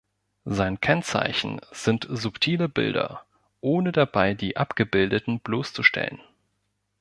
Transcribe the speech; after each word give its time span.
Sein 0.45 0.81
Kennzeichen 0.81 1.61
sind 1.69 2.07
subtile 2.09 2.67
Bilder, 2.67 3.23
ohne 3.59 3.91
dabei 3.91 4.33
die 4.33 4.57
Abgebildeten 4.57 5.41
bloßzustellen. 5.41 6.19